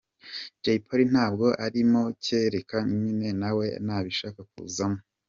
Jay 0.63 0.79
Polly 0.85 1.05
ntabwo 1.13 1.45
arimo 1.65 2.01
kereka 2.23 2.77
nyine 2.95 3.29
nawe 3.41 3.65
nabishaka 3.85 4.39
kuzamo”. 4.51 4.99